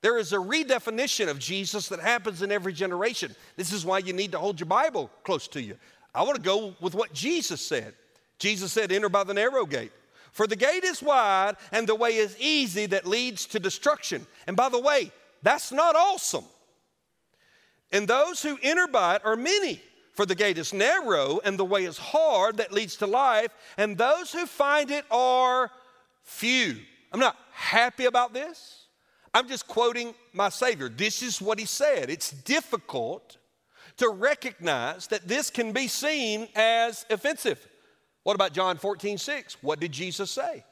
[0.00, 3.36] There is a redefinition of Jesus that happens in every generation.
[3.56, 5.76] This is why you need to hold your Bible close to you.
[6.14, 7.92] I want to go with what Jesus said.
[8.38, 9.92] Jesus said, Enter by the narrow gate.
[10.32, 14.26] For the gate is wide and the way is easy that leads to destruction.
[14.46, 16.46] And by the way, that's not awesome.
[17.92, 19.80] And those who enter by it are many.
[20.14, 23.96] For the gate is narrow and the way is hard that leads to life, and
[23.96, 25.70] those who find it are
[26.24, 26.76] few.
[27.12, 28.86] I'm not happy about this.
[29.32, 30.88] I'm just quoting my Savior.
[30.88, 32.10] This is what He said.
[32.10, 33.36] It's difficult
[33.98, 37.64] to recognize that this can be seen as offensive.
[38.24, 39.56] What about John 14, 6?
[39.62, 40.64] What did Jesus say?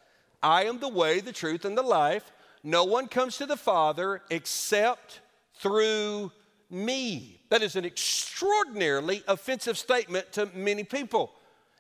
[0.43, 2.33] I am the way, the truth, and the life.
[2.63, 5.21] No one comes to the Father except
[5.55, 6.33] through
[6.71, 7.41] me.
[7.51, 11.33] That is an extraordinarily offensive statement to many people.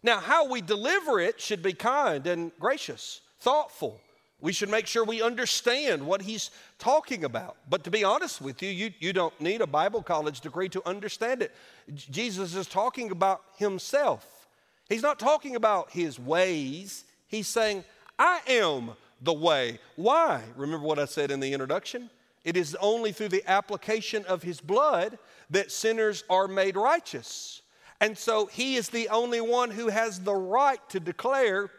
[0.03, 4.01] Now, how we deliver it should be kind and gracious, thoughtful.
[4.41, 7.57] We should make sure we understand what he's talking about.
[7.69, 10.87] But to be honest with you, you, you don't need a Bible college degree to
[10.87, 11.53] understand it.
[11.95, 14.47] J- Jesus is talking about himself.
[14.89, 17.05] He's not talking about his ways.
[17.27, 17.85] He's saying,
[18.19, 18.91] I am
[19.23, 19.81] the way.
[19.97, 20.43] Why?
[20.55, 22.11] Remember what I said in the introduction?
[22.47, 25.19] It is only through the application of his blood
[25.51, 27.61] that sinners are made righteous.
[28.01, 31.71] And so he is the only one who has the right to declare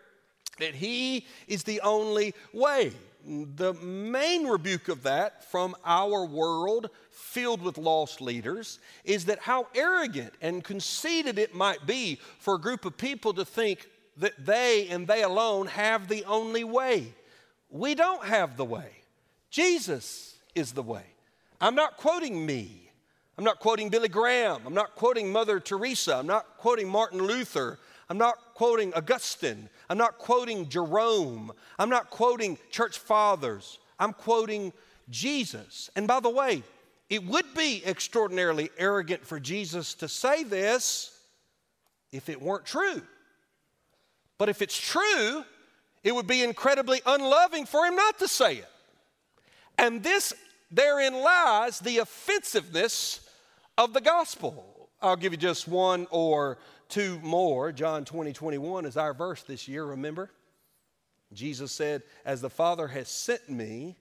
[0.59, 2.91] that he is the only way.
[3.25, 9.67] The main rebuke of that from our world filled with lost leaders is that how
[9.73, 14.89] arrogant and conceited it might be for a group of people to think that they
[14.89, 17.13] and they alone have the only way.
[17.69, 18.91] We don't have the way.
[19.49, 20.26] Jesus
[20.57, 21.03] is the way.
[21.61, 22.91] I'm not quoting me.
[23.37, 24.61] I'm not quoting Billy Graham.
[24.65, 26.15] I'm not quoting Mother Teresa.
[26.15, 27.77] I'm not quoting Martin Luther.
[28.09, 29.69] I'm not quoting Augustine.
[29.89, 31.51] I'm not quoting Jerome.
[31.77, 33.77] I'm not quoting church fathers.
[33.99, 34.73] I'm quoting
[35.09, 35.89] Jesus.
[35.95, 36.63] And by the way,
[37.09, 41.17] it would be extraordinarily arrogant for Jesus to say this
[42.11, 43.01] if it weren't true.
[44.37, 45.43] But if it's true,
[46.03, 48.69] it would be incredibly unloving for him not to say it.
[49.77, 50.33] And this
[50.71, 53.27] therein lies the offensiveness
[53.77, 54.89] of the gospel.
[55.01, 56.57] I'll give you just one or
[56.89, 57.71] two more.
[57.71, 60.31] John 20, 21 is our verse this year, remember?
[61.33, 63.97] Jesus said, As the Father has sent me,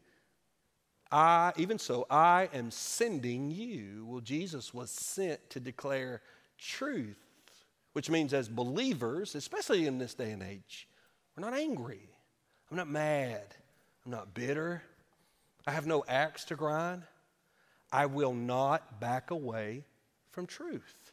[1.10, 4.06] I, even so, I am sending you.
[4.06, 6.22] Well, Jesus was sent to declare
[6.58, 7.18] truth,
[7.92, 10.88] which means as believers, especially in this day and age,
[11.36, 12.08] we're not angry.
[12.70, 13.54] I'm not mad.
[14.04, 14.82] I'm not bitter.
[15.66, 17.02] I have no axe to grind.
[17.92, 19.84] I will not back away
[20.30, 21.12] from truth.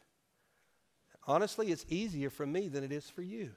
[1.26, 3.50] Honestly, it's easier for me than it is for you.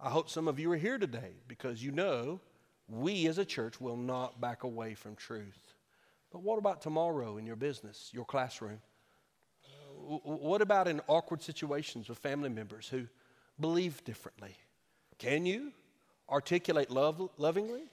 [0.00, 2.40] I hope some of you are here today because you know
[2.88, 5.74] we as a church will not back away from truth.
[6.32, 8.80] But what about tomorrow in your business, your classroom?
[9.98, 13.06] What about in awkward situations with family members who
[13.58, 14.56] believe differently?
[15.18, 15.72] Can you
[16.28, 17.84] articulate love, lovingly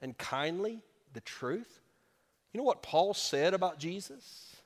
[0.00, 0.80] and kindly
[1.12, 1.80] the truth?
[2.52, 4.56] You know what Paul said about Jesus?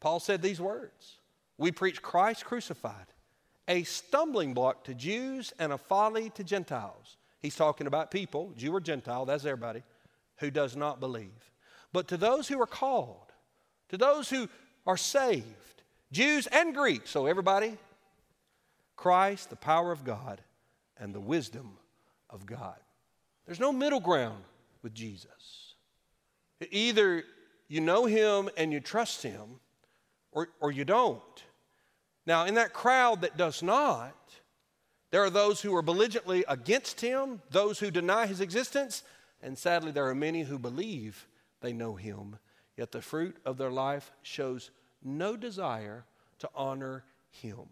[0.00, 1.18] Paul said these words
[1.56, 3.06] We preach Christ crucified,
[3.66, 7.16] a stumbling block to Jews and a folly to Gentiles.
[7.40, 9.82] He's talking about people, Jew or Gentile, that's everybody,
[10.38, 11.52] who does not believe.
[11.92, 13.32] But to those who are called,
[13.90, 14.48] to those who
[14.86, 15.44] are saved,
[16.10, 17.76] Jews and Greeks, so everybody,
[18.96, 20.40] Christ, the power of God,
[20.98, 21.76] and the wisdom
[22.28, 22.76] of God.
[23.46, 24.42] There's no middle ground
[24.88, 25.74] with Jesus.
[26.70, 27.22] Either
[27.68, 29.60] you know him and you trust him,
[30.32, 31.44] or, or you don't.
[32.26, 34.16] Now, in that crowd that does not,
[35.10, 39.02] there are those who are belligerently against him, those who deny his existence,
[39.42, 41.28] and sadly, there are many who believe
[41.60, 42.38] they know him,
[42.78, 44.70] yet the fruit of their life shows
[45.04, 46.06] no desire
[46.38, 47.68] to honor him.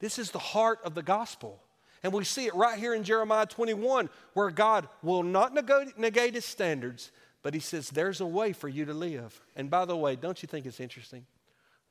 [0.00, 1.62] This is the heart of the gospel.
[2.02, 5.54] And we see it right here in Jeremiah 21, where God will not
[5.96, 7.12] negate his standards,
[7.42, 9.40] but he says, There's a way for you to live.
[9.54, 11.26] And by the way, don't you think it's interesting?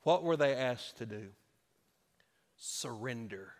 [0.02, 1.28] What were they asked to do?
[2.56, 3.52] Surrender.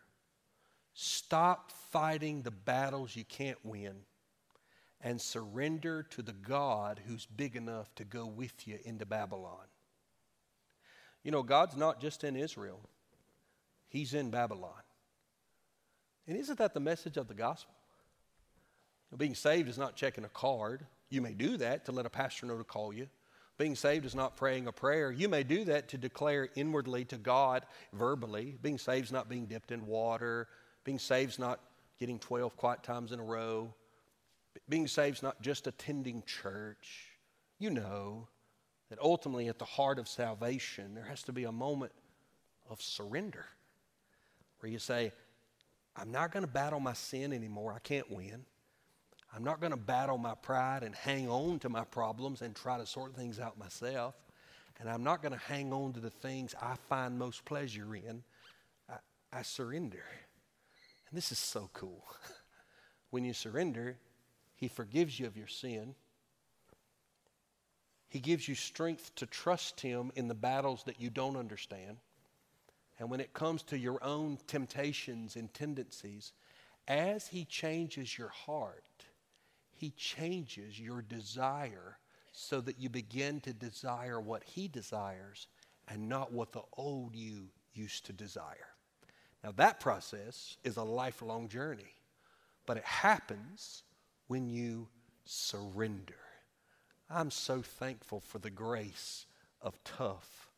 [0.95, 3.95] Stop fighting the battles you can't win
[5.03, 9.67] and surrender to the God who's big enough to go with you into Babylon.
[11.25, 12.81] You know, God's not just in Israel,
[13.89, 14.83] He's in Babylon.
[16.27, 17.75] And isn't that the message of the gospel?
[19.17, 20.87] Being saved is not checking a card.
[21.11, 23.09] You may do that to let a pastor know to call you.
[23.59, 25.13] Being saved is not praying a prayer.
[25.13, 28.57] You may do that to declare inwardly to God verbally.
[28.63, 30.49] Being saved is not being dipped in water.
[30.85, 31.61] Being saved is not
[31.99, 33.75] getting 12 quiet times in a row.
[34.69, 37.09] Being saved is not just attending church.
[37.59, 38.29] You know
[38.89, 41.93] that ultimately, at the heart of salvation, there has to be a moment
[42.69, 43.45] of surrender
[44.61, 45.13] where you say,
[45.97, 47.73] I'm not going to battle my sin anymore.
[47.73, 48.45] I can't win.
[49.35, 52.77] I'm not going to battle my pride and hang on to my problems and try
[52.77, 54.15] to sort things out myself.
[54.79, 58.23] and I'm not going to hang on to the things I find most pleasure in.
[58.91, 58.97] I,
[59.33, 60.05] I surrender.
[61.09, 62.05] And this is so cool.
[63.11, 63.97] when you surrender,
[64.57, 65.95] He forgives you of your sin.
[68.09, 71.97] He gives you strength to trust Him in the battles that you don't understand.
[73.03, 76.31] And when it comes to your own temptations and tendencies,
[76.87, 78.85] as He changes your heart,
[79.73, 81.99] He changes your desire
[82.31, 85.49] so that you begin to desire what He desires
[85.89, 88.77] and not what the old you used to desire.
[89.43, 91.97] Now, that process is a lifelong journey,
[92.67, 93.83] but it happens
[94.29, 94.87] when you
[95.25, 96.15] surrender.
[97.11, 99.27] I'm so thankful for the grace
[99.61, 100.51] of tough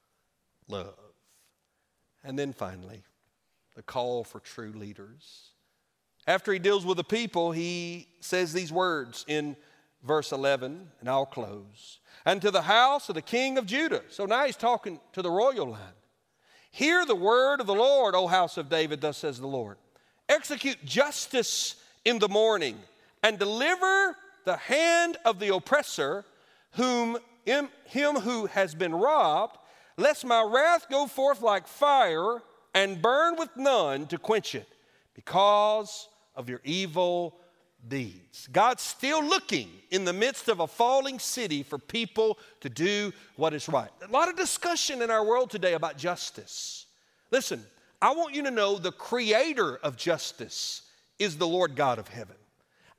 [0.68, 1.14] love.
[2.25, 3.03] And then finally,
[3.77, 5.51] the call for true leaders.
[6.27, 9.57] After he deals with the people, he says these words in
[10.03, 11.99] verse 11, and I'll close.
[12.25, 14.03] And to the house of the king of Judah.
[14.09, 15.81] So now he's talking to the royal line.
[16.70, 19.77] Hear the word of the Lord, O house of David, thus says the Lord.
[20.29, 22.79] Execute justice in the morning
[23.22, 26.25] and deliver the hand of the oppressor,
[26.72, 29.59] whom him who has been robbed,
[29.97, 32.42] lest my wrath go forth like fire
[32.74, 34.68] and burn with none to quench it,
[35.14, 37.36] because of your evil
[37.86, 38.49] deeds.
[38.51, 43.55] God's still looking in the midst of a falling city for people to do what
[43.55, 43.90] is right.
[44.03, 46.86] A lot of discussion in our world today about justice.
[47.30, 47.62] Listen,
[48.01, 50.82] I want you to know the creator of justice
[51.18, 52.36] is the Lord God of heaven,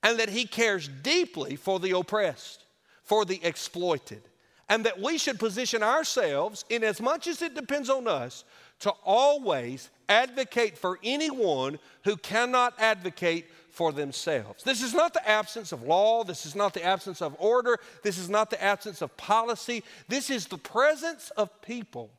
[0.04, 2.64] and that he cares deeply for the oppressed,
[3.04, 4.22] for the exploited,
[4.70, 8.44] and that we should position ourselves, in as much as it depends on us,
[8.80, 14.64] to always advocate for anyone who cannot advocate for themselves.
[14.64, 16.24] This is not the absence of law.
[16.24, 17.78] This is not the absence of order.
[18.04, 19.84] This is not the absence of policy.
[20.08, 22.10] This is the presence of people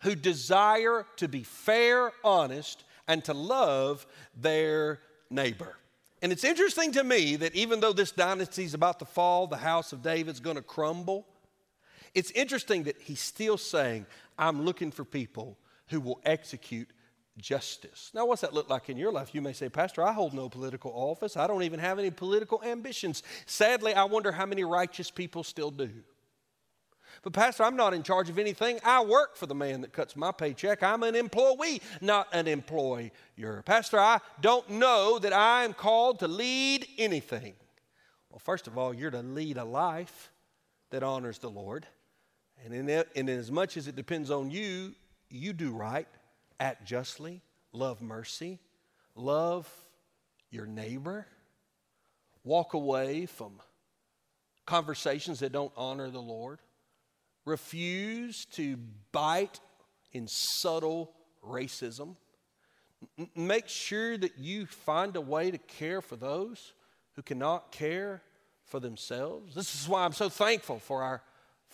[0.00, 5.00] who desire to be fair, honest, and to love their
[5.30, 5.76] neighbor.
[6.22, 9.58] And it's interesting to me that even though this dynasty is about to fall, the
[9.58, 11.26] house of David's going to crumble,
[12.14, 14.06] it's interesting that he's still saying,
[14.38, 15.58] I'm looking for people
[15.88, 16.88] who will execute
[17.38, 18.10] justice.
[18.14, 19.34] Now, what's that look like in your life?
[19.34, 21.36] You may say, Pastor, I hold no political office.
[21.36, 23.22] I don't even have any political ambitions.
[23.46, 25.90] Sadly, I wonder how many righteous people still do.
[27.22, 28.78] But, Pastor, I'm not in charge of anything.
[28.84, 30.82] I work for the man that cuts my paycheck.
[30.82, 33.10] I'm an employee, not an employer.
[33.64, 37.54] Pastor, I don't know that I am called to lead anything.
[38.30, 40.32] Well, first of all, you're to lead a life
[40.90, 41.86] that honors the Lord.
[42.64, 44.94] And in, in as much as it depends on you,
[45.28, 46.08] you do right.
[46.58, 47.42] Act justly,
[47.72, 48.58] love mercy,
[49.14, 49.68] love
[50.50, 51.26] your neighbor,
[52.44, 53.60] walk away from
[54.66, 56.60] conversations that don't honor the Lord,
[57.44, 58.78] refuse to
[59.12, 59.60] bite
[60.12, 61.12] in subtle
[61.46, 62.16] racism.
[63.36, 66.72] make sure that you find a way to care for those
[67.14, 68.22] who cannot care
[68.64, 69.54] for themselves.
[69.54, 71.22] This is why I'm so thankful for our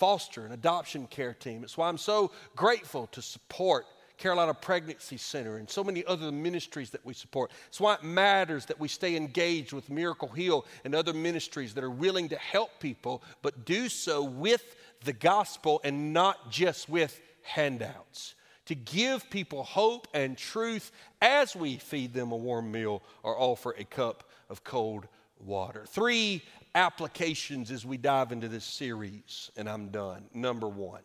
[0.01, 1.63] foster and adoption care team.
[1.63, 3.87] It's why I'm so grateful to support
[4.21, 7.51] Carolina Pregnancy Center, and so many other ministries that we support.
[7.69, 11.83] It's why it matters that we stay engaged with Miracle Hill and other ministries that
[11.83, 17.19] are willing to help people, but do so with the gospel and not just with
[17.43, 18.35] handouts.
[18.67, 20.93] To give people hope and truth
[21.23, 25.09] as we feed them a warm meal or offer a cup of cold
[25.41, 25.85] water.
[25.89, 26.43] Three
[26.75, 30.25] applications as we dive into this series, and I'm done.
[30.35, 31.03] Number one,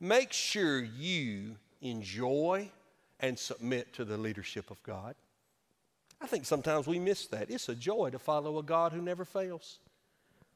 [0.00, 2.70] make sure you enjoy
[3.20, 5.14] and submit to the leadership of God.
[6.20, 7.50] I think sometimes we miss that.
[7.50, 9.80] It's a joy to follow a God who never fails.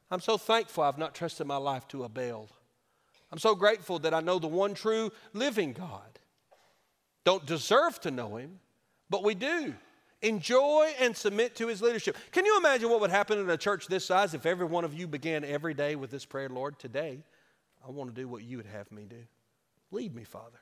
[0.09, 2.49] I'm so thankful I've not trusted my life to a Baal.
[3.31, 6.19] I'm so grateful that I know the one true living God.
[7.25, 8.59] Don't deserve to know him,
[9.09, 9.73] but we do.
[10.21, 12.17] Enjoy and submit to his leadership.
[12.31, 14.93] Can you imagine what would happen in a church this size if every one of
[14.93, 17.19] you began every day with this prayer, Lord, today
[17.87, 19.23] I want to do what you would have me do.
[19.91, 20.59] Lead me, Father.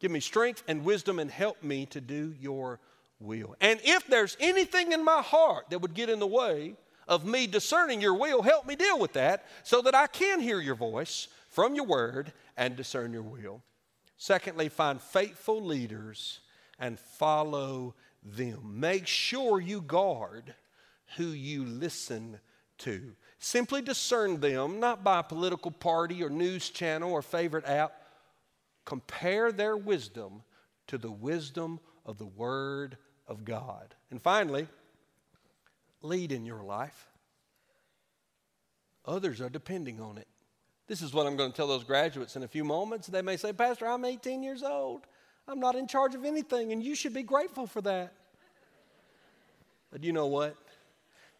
[0.00, 2.80] Give me strength and wisdom and help me to do your
[3.20, 3.56] will.
[3.60, 6.74] And if there's anything in my heart that would get in the way
[7.06, 10.60] of me discerning your will, help me deal with that so that I can hear
[10.60, 13.62] your voice from your word and discern your will.
[14.16, 16.40] Secondly, find faithful leaders
[16.78, 18.80] and follow them.
[18.80, 20.54] Make sure you guard
[21.16, 22.38] who you listen
[22.78, 23.12] to.
[23.38, 28.02] Simply discern them, not by political party or news channel or favorite app,
[28.84, 30.42] compare their wisdom
[30.88, 32.96] to the wisdom of the Word
[33.26, 33.94] of God.
[34.10, 34.66] And finally,
[36.02, 37.06] lead in your life.
[39.04, 40.26] Others are depending on it.
[40.86, 43.06] This is what I'm going to tell those graduates in a few moments.
[43.08, 45.06] They may say, Pastor, I'm 18 years old.
[45.48, 48.12] I'm not in charge of anything, and you should be grateful for that.
[49.90, 50.54] But you know what?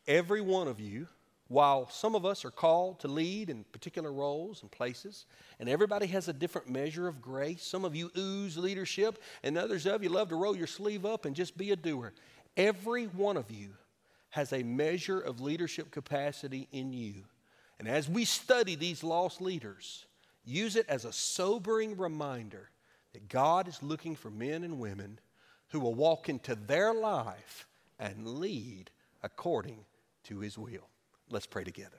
[0.06, 1.06] Every one of you,
[1.48, 5.26] while some of us are called to lead in particular roles and places,
[5.61, 9.86] and everybody has a different measure of grace, some of you ooze leadership, and others
[9.86, 12.14] of you love to roll your sleeve up and just be a doer.
[12.56, 13.70] Every one of you
[14.30, 17.24] has a measure of leadership capacity in you.
[17.78, 20.06] And as we study these lost leaders,
[20.44, 22.70] use it as a sobering reminder
[23.18, 25.18] that God is looking for men and women
[25.70, 27.66] who will walk into their life
[27.98, 28.92] and lead
[29.24, 29.84] according
[30.22, 30.88] to his will.
[31.28, 31.98] Let's pray together.